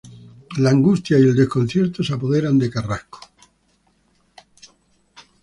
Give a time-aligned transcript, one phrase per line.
[0.57, 3.19] La angustia y el desconcierto se apoderan de Carrasco.